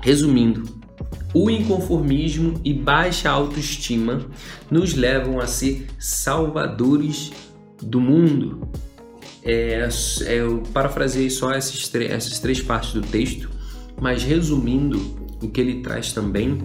Resumindo, 0.00 0.64
o 1.34 1.50
inconformismo 1.50 2.60
e 2.64 2.72
baixa 2.72 3.30
autoestima 3.30 4.26
nos 4.70 4.94
levam 4.94 5.40
a 5.40 5.46
ser 5.46 5.86
salvadores 5.98 7.32
do 7.82 8.00
mundo. 8.00 8.68
É, 9.50 9.88
é 10.26 10.34
eu 10.34 10.62
parafraseei 10.74 11.30
só 11.30 11.52
essas, 11.52 11.90
essas 11.94 12.38
três 12.38 12.60
partes 12.60 12.92
do 12.92 13.00
texto, 13.00 13.48
mas 13.98 14.22
resumindo, 14.22 14.98
o 15.42 15.48
que 15.48 15.58
ele 15.58 15.80
traz 15.80 16.12
também 16.12 16.58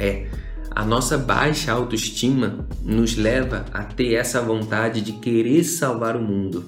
é 0.00 0.26
a 0.74 0.84
nossa 0.84 1.16
baixa 1.16 1.70
autoestima 1.70 2.66
nos 2.82 3.16
leva 3.16 3.66
a 3.72 3.84
ter 3.84 4.14
essa 4.14 4.40
vontade 4.40 5.00
de 5.00 5.12
querer 5.12 5.62
salvar 5.62 6.16
o 6.16 6.22
mundo, 6.22 6.64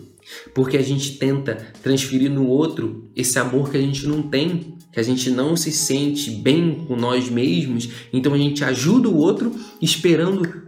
porque 0.54 0.76
a 0.76 0.82
gente 0.82 1.18
tenta 1.18 1.56
transferir 1.82 2.30
no 2.30 2.46
outro 2.46 3.10
esse 3.16 3.36
amor 3.36 3.70
que 3.70 3.76
a 3.76 3.80
gente 3.80 4.06
não 4.06 4.22
tem, 4.22 4.76
que 4.92 5.00
a 5.00 5.02
gente 5.02 5.30
não 5.30 5.56
se 5.56 5.72
sente 5.72 6.30
bem 6.30 6.84
com 6.86 6.94
nós 6.94 7.28
mesmos, 7.28 7.88
então 8.12 8.34
a 8.34 8.38
gente 8.38 8.62
ajuda 8.62 9.08
o 9.08 9.16
outro 9.16 9.52
esperando 9.82 10.62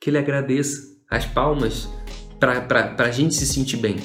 que 0.00 0.08
ele 0.08 0.18
agradeça 0.18 0.96
as 1.10 1.26
palmas 1.26 1.88
para 2.38 2.94
a 2.98 3.10
gente 3.10 3.34
se 3.34 3.46
sentir 3.46 3.76
bem. 3.76 3.96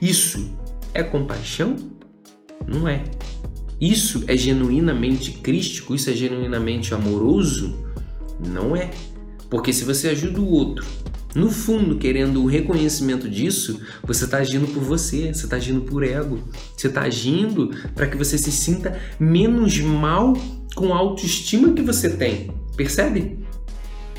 Isso 0.00 0.50
é 0.94 1.02
compaixão? 1.02 1.76
Não 2.66 2.88
é. 2.88 3.04
Isso 3.80 4.24
é 4.26 4.36
genuinamente 4.36 5.32
crístico? 5.32 5.94
Isso 5.94 6.10
é 6.10 6.12
genuinamente 6.12 6.92
amoroso? 6.92 7.78
Não 8.44 8.74
é. 8.74 8.90
Porque 9.48 9.72
se 9.72 9.84
você 9.84 10.08
ajuda 10.08 10.40
o 10.40 10.50
outro, 10.50 10.84
no 11.34 11.50
fundo, 11.50 11.96
querendo 11.96 12.42
o 12.42 12.46
reconhecimento 12.46 13.28
disso, 13.28 13.80
você 14.02 14.24
está 14.24 14.38
agindo 14.38 14.66
por 14.68 14.82
você, 14.82 15.32
você 15.32 15.44
está 15.44 15.56
agindo 15.56 15.82
por 15.82 16.02
ego, 16.02 16.40
você 16.76 16.88
está 16.88 17.02
agindo 17.02 17.70
para 17.94 18.06
que 18.06 18.16
você 18.16 18.36
se 18.36 18.50
sinta 18.50 18.98
menos 19.20 19.78
mal 19.78 20.34
com 20.74 20.92
a 20.92 20.96
autoestima 20.96 21.72
que 21.72 21.82
você 21.82 22.10
tem. 22.10 22.50
Percebe? 22.76 23.38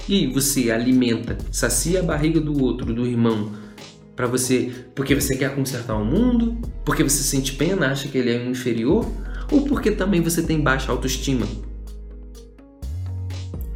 E 0.09 0.25
você 0.25 0.71
alimenta, 0.71 1.37
sacia 1.51 1.99
a 1.99 2.03
barriga 2.03 2.41
do 2.41 2.63
outro, 2.63 2.91
do 2.91 3.05
irmão, 3.05 3.51
para 4.15 4.25
você, 4.25 4.71
porque 4.95 5.13
você 5.13 5.37
quer 5.37 5.53
consertar 5.53 5.95
o 5.95 6.03
mundo, 6.03 6.57
porque 6.83 7.03
você 7.03 7.21
sente 7.21 7.53
pena, 7.53 7.91
acha 7.91 8.07
que 8.07 8.17
ele 8.17 8.31
é 8.31 8.43
inferior, 8.43 9.05
ou 9.51 9.61
porque 9.67 9.91
também 9.91 10.19
você 10.19 10.41
tem 10.41 10.59
baixa 10.59 10.91
autoestima. 10.91 11.45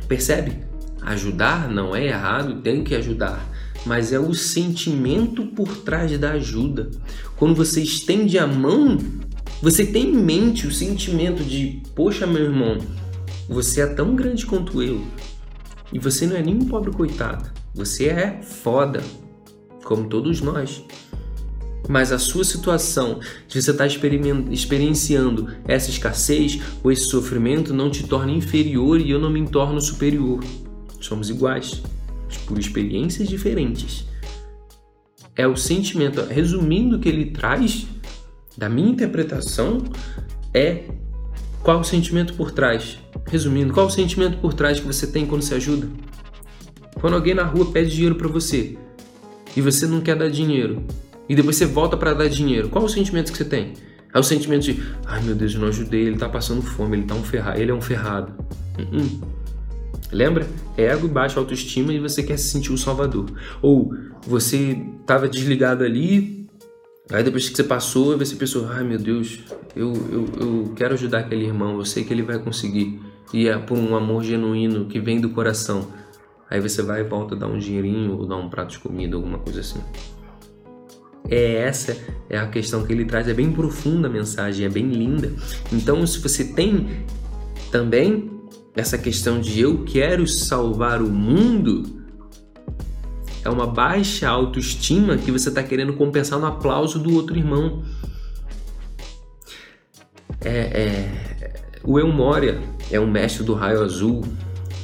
Percebe? 0.08 0.58
Ajudar 1.04 1.70
não 1.70 1.96
é 1.96 2.08
errado, 2.08 2.64
tem 2.64 2.84
que 2.84 2.96
ajudar, 2.96 3.48
mas 3.86 4.12
é 4.12 4.18
o 4.18 4.34
sentimento 4.34 5.46
por 5.46 5.78
trás 5.84 6.18
da 6.18 6.32
ajuda. 6.32 6.90
Quando 7.36 7.54
você 7.54 7.80
estende 7.80 8.40
a 8.40 8.48
mão, 8.48 8.98
você 9.62 9.86
tem 9.86 10.10
em 10.10 10.18
mente 10.18 10.66
o 10.66 10.72
sentimento 10.72 11.44
de: 11.44 11.84
poxa, 11.94 12.26
meu 12.26 12.46
irmão, 12.46 12.80
você 13.48 13.82
é 13.82 13.86
tão 13.86 14.16
grande 14.16 14.48
quanto 14.48 14.82
eu 14.82 15.06
e 15.94 16.00
você 16.00 16.26
não 16.26 16.36
é 16.36 16.42
nem 16.42 16.56
um 16.56 16.66
pobre 16.66 16.92
coitado, 16.92 17.50
você 17.74 18.08
é 18.08 18.42
foda, 18.42 19.04
como 19.84 20.10
todos 20.10 20.42
nós. 20.42 20.84
mas 21.90 22.14
a 22.14 22.18
sua 22.18 22.46
situação 22.46 23.20
de 23.46 23.62
você 23.62 23.72
estar 23.72 23.86
experienciando 23.86 25.50
essa 25.68 25.90
escassez 25.90 26.60
ou 26.82 26.90
esse 26.92 27.10
sofrimento 27.10 27.74
não 27.74 27.92
te 27.92 28.08
torna 28.08 28.32
inferior 28.32 29.02
e 29.02 29.12
eu 29.12 29.20
não 29.20 29.30
me 29.30 29.46
torno 29.46 29.82
superior. 29.82 30.42
Somos 31.02 31.30
iguais, 31.30 31.84
por 32.48 32.58
experiências 32.58 33.28
diferentes. 33.28 34.06
É 35.36 35.46
o 35.46 35.58
sentimento, 35.58 36.22
resumindo 36.22 36.96
o 36.96 37.00
que 37.00 37.10
ele 37.10 37.32
traz, 37.32 37.86
da 38.58 38.70
minha 38.70 38.90
interpretação, 38.90 39.80
é 40.54 40.84
qual 41.64 41.80
o 41.80 41.84
sentimento 41.84 42.34
por 42.34 42.52
trás. 42.52 43.00
Resumindo, 43.26 43.74
qual 43.74 43.88
o 43.88 43.90
sentimento 43.90 44.38
por 44.38 44.54
trás 44.54 44.80
que 44.80 44.86
você 44.86 45.08
tem 45.08 45.26
quando 45.26 45.42
se 45.42 45.54
ajuda? 45.54 45.88
Quando 47.00 47.16
alguém 47.16 47.34
na 47.34 47.44
rua 47.44 47.72
pede 47.72 47.92
dinheiro 47.92 48.16
para 48.16 48.28
você 48.28 48.78
e 49.56 49.62
você 49.62 49.88
não 49.88 50.02
quer 50.02 50.16
dar 50.16 50.30
dinheiro, 50.30 50.84
e 51.28 51.36
depois 51.36 51.56
você 51.56 51.66
volta 51.66 51.96
para 51.96 52.14
dar 52.14 52.28
dinheiro, 52.28 52.70
qual 52.70 52.84
o 52.84 52.90
sentimento 52.90 53.32
que 53.32 53.38
você 53.38 53.46
tem? 53.46 53.74
É 54.14 54.20
o 54.20 54.24
sentimento 54.24 54.64
de, 54.64 54.84
ai 55.06 55.22
meu 55.24 55.34
Deus, 55.34 55.54
eu 55.54 55.62
não 55.62 55.70
ajudei, 55.70 56.02
ele 56.02 56.18
tá 56.18 56.28
passando 56.28 56.62
fome, 56.62 56.98
ele 56.98 57.06
tá 57.06 57.16
um 57.16 57.24
ferrado, 57.24 57.60
ele 57.60 57.72
é 57.72 57.74
um 57.74 57.82
ferrado. 57.82 58.34
Uh 58.78 58.98
-uh. 58.98 59.28
Lembra? 60.12 60.48
Ego 60.78 61.08
e 61.08 61.10
baixa 61.10 61.40
autoestima 61.40 61.94
e 61.94 62.00
você 62.00 62.22
quer 62.22 62.38
se 62.38 62.50
sentir 62.50 62.72
o 62.72 62.78
salvador. 62.78 63.32
Ou 63.62 63.94
você 64.28 64.78
tava 65.08 65.28
desligado 65.28 65.84
ali, 65.84 66.43
aí 67.10 67.24
depois 67.24 67.50
que 67.50 67.56
você 67.56 67.64
passou, 67.64 68.18
você 68.18 68.36
pensou, 68.36 68.68
ai 68.68 68.84
meu 68.84 68.98
Deus, 68.98 69.40
eu, 69.76 69.94
eu, 70.12 70.30
eu 70.40 70.74
quero 70.76 70.94
ajudar 70.94 71.20
aquele 71.20 71.46
irmão, 71.46 71.78
eu 71.78 71.86
sei 71.86 72.04
que 72.04 72.14
ele 72.14 72.24
vai 72.24 72.40
conseguir. 72.40 73.00
E 73.34 73.48
é 73.48 73.58
por 73.58 73.78
um 73.78 73.96
amor 73.96 74.24
genuíno 74.24 74.86
que 74.86 75.00
vem 75.00 75.20
do 75.20 75.30
coração. 75.30 75.88
Aí 76.50 76.60
você 76.60 76.82
vai 76.82 77.02
e 77.02 77.04
volta, 77.04 77.36
dá 77.36 77.48
um 77.48 77.58
dinheirinho 77.58 78.18
ou 78.18 78.28
dá 78.28 78.36
um 78.36 78.48
prato 78.48 78.72
de 78.72 78.80
comida, 78.80 79.16
alguma 79.16 79.40
coisa 79.40 79.62
assim. 79.62 79.82
É 81.30 81.56
essa 81.56 81.98
é 82.30 82.38
a 82.38 82.48
questão 82.48 82.86
que 82.86 82.94
ele 82.94 83.06
traz, 83.06 83.28
é 83.28 83.34
bem 83.34 83.52
profunda 83.52 84.08
a 84.08 84.12
mensagem, 84.12 84.66
é 84.66 84.70
bem 84.70 84.88
linda. 84.88 85.32
Então, 85.72 86.06
se 86.06 86.20
você 86.20 86.44
tem 86.44 87.06
também 87.72 88.30
essa 88.76 88.98
questão 88.98 89.40
de 89.40 89.62
eu 89.62 89.84
quero 89.84 90.28
salvar 90.28 91.02
o 91.02 91.10
mundo, 91.10 92.03
é 93.44 93.50
uma 93.50 93.68
baixa 93.68 94.30
autoestima 94.30 95.18
que 95.18 95.32
você 95.32 95.50
está 95.50 95.62
querendo 95.62 95.94
compensar 95.94 96.40
no 96.40 96.46
aplauso 96.46 97.00
do 97.00 97.14
outro 97.14 97.38
irmão. 97.38 97.84
É, 100.42 100.50
é, 100.50 101.64
o 101.84 102.00
El 102.00 102.08
Moria 102.12 102.62
é 102.92 103.00
um 103.00 103.10
mestre 103.10 103.44
do 103.44 103.54
raio 103.54 103.82
azul 103.82 104.24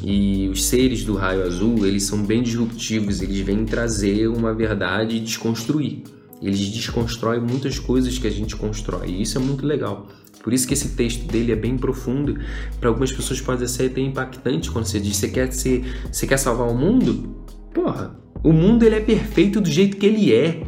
e 0.02 0.48
os 0.50 0.66
seres 0.66 1.04
do 1.04 1.16
raio 1.16 1.44
azul 1.44 1.86
eles 1.86 2.04
são 2.04 2.24
bem 2.24 2.42
disruptivos, 2.42 3.22
eles 3.22 3.40
vêm 3.40 3.66
trazer 3.66 4.28
uma 4.28 4.54
verdade 4.54 5.18
e 5.18 5.20
desconstruir. 5.20 6.04
Eles 6.42 6.60
desconstroem 6.70 7.42
muitas 7.42 7.78
coisas 7.80 8.18
que 8.18 8.26
a 8.26 8.32
gente 8.32 8.56
constrói 8.56 9.10
e 9.10 9.22
isso 9.22 9.38
é 9.38 9.42
muito 9.42 9.66
legal. 9.66 10.08
Por 10.42 10.54
isso 10.54 10.66
que 10.66 10.74
esse 10.74 10.96
texto 10.96 11.26
dele 11.28 11.52
é 11.52 11.56
bem 11.56 11.78
profundo. 11.78 12.40
Para 12.80 12.90
algumas 12.90 13.12
pessoas 13.12 13.42
pode 13.42 13.70
ser 13.70 13.88
até 13.88 14.00
impactante 14.02 14.72
quando 14.72 14.86
você 14.86 15.00
diz: 15.00 15.18
você 15.18 15.28
quer 15.28 15.52
ser, 15.52 15.84
você 16.12 16.26
quer 16.26 16.38
salvar 16.38 16.70
o 16.70 16.74
mundo? 16.74 17.36
Porra, 17.74 18.18
o 18.44 18.54
mundo 18.54 18.84
ele 18.84 18.96
é 18.96 19.02
perfeito 19.02 19.60
do 19.60 19.70
jeito 19.70 19.98
que 19.98 20.06
ele 20.06 20.34
é. 20.34 20.64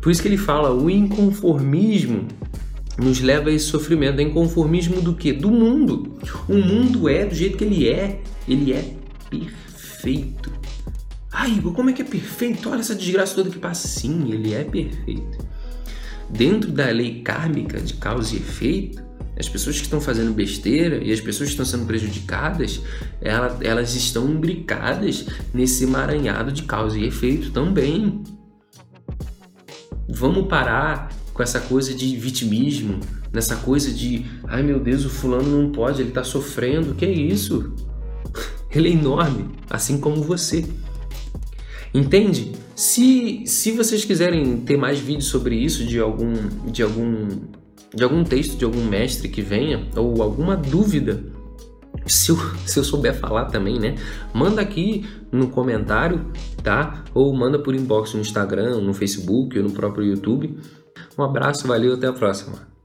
Por 0.00 0.10
isso 0.10 0.22
que 0.22 0.28
ele 0.28 0.36
fala: 0.36 0.72
o 0.72 0.88
inconformismo 0.88 2.26
nos 2.98 3.20
leva 3.20 3.48
a 3.48 3.52
esse 3.52 3.66
sofrimento. 3.66 4.20
É 4.20 4.22
inconformismo 4.22 5.00
do 5.00 5.14
que? 5.14 5.32
Do 5.32 5.50
mundo. 5.50 6.18
O 6.48 6.54
mundo 6.54 7.08
é 7.08 7.24
do 7.24 7.34
jeito 7.34 7.56
que 7.56 7.64
ele 7.64 7.88
é. 7.88 8.20
Ele 8.46 8.72
é 8.72 8.94
perfeito. 9.30 10.52
Ai, 11.30 11.52
Igor, 11.52 11.72
como 11.72 11.90
é 11.90 11.92
que 11.92 12.02
é 12.02 12.04
perfeito? 12.04 12.70
Olha 12.70 12.80
essa 12.80 12.94
desgraça 12.94 13.34
toda 13.34 13.50
que 13.50 13.58
passa. 13.58 13.86
Sim, 13.86 14.32
ele 14.32 14.54
é 14.54 14.64
perfeito. 14.64 15.46
Dentro 16.30 16.70
da 16.70 16.90
lei 16.90 17.22
kármica 17.22 17.80
de 17.80 17.94
causa 17.94 18.34
e 18.34 18.38
efeito, 18.38 19.02
as 19.38 19.48
pessoas 19.48 19.76
que 19.76 19.84
estão 19.84 20.00
fazendo 20.00 20.32
besteira 20.34 21.02
e 21.02 21.12
as 21.12 21.20
pessoas 21.20 21.48
que 21.48 21.52
estão 21.52 21.64
sendo 21.64 21.86
prejudicadas, 21.86 22.80
elas, 23.20 23.60
elas 23.60 23.94
estão 23.94 24.28
imbricadas 24.28 25.26
nesse 25.54 25.84
emaranhado 25.84 26.50
de 26.50 26.64
causa 26.64 26.98
e 26.98 27.06
efeito 27.06 27.52
também. 27.52 28.22
Vamos 30.08 30.48
parar 30.48 31.12
com 31.32 31.42
essa 31.42 31.60
coisa 31.60 31.94
de 31.94 32.16
vitimismo, 32.16 32.98
nessa 33.32 33.54
coisa 33.56 33.92
de, 33.92 34.26
ai 34.48 34.62
meu 34.62 34.80
Deus, 34.80 35.04
o 35.04 35.10
fulano 35.10 35.62
não 35.62 35.70
pode, 35.70 36.00
ele 36.02 36.08
está 36.08 36.24
sofrendo. 36.24 36.94
Que 36.94 37.04
é 37.04 37.12
isso? 37.12 37.72
Ele 38.70 38.90
é 38.90 38.92
enorme, 38.92 39.48
assim 39.70 39.98
como 39.98 40.22
você. 40.22 40.62
Entende? 41.94 42.52
Se, 42.76 43.42
se 43.46 43.72
vocês 43.72 44.04
quiserem 44.04 44.58
ter 44.58 44.76
mais 44.76 44.98
vídeos 44.98 45.24
sobre 45.24 45.56
isso 45.56 45.86
de 45.86 45.98
algum 45.98 46.34
de 46.70 46.82
algum 46.82 47.28
de 47.94 48.04
algum 48.04 48.24
texto 48.24 48.56
de 48.56 48.64
algum 48.64 48.84
mestre 48.84 49.28
que 49.28 49.42
venha 49.42 49.86
ou 49.96 50.22
alguma 50.22 50.56
dúvida, 50.56 51.24
se 52.06 52.30
eu, 52.30 52.36
se 52.66 52.78
eu 52.78 52.84
souber 52.84 53.14
falar 53.14 53.46
também, 53.46 53.78
né? 53.78 53.96
Manda 54.32 54.60
aqui 54.60 55.06
no 55.30 55.48
comentário, 55.48 56.26
tá? 56.62 57.04
Ou 57.14 57.34
manda 57.34 57.58
por 57.58 57.74
inbox 57.74 58.14
no 58.14 58.20
Instagram, 58.20 58.80
no 58.80 58.94
Facebook 58.94 59.58
ou 59.58 59.64
no 59.64 59.70
próprio 59.70 60.06
YouTube. 60.06 60.58
Um 61.16 61.22
abraço, 61.22 61.66
valeu, 61.66 61.94
até 61.94 62.06
a 62.06 62.12
próxima. 62.12 62.77